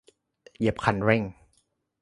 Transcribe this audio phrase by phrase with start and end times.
[0.57, 1.23] เหยียบคันเร่ง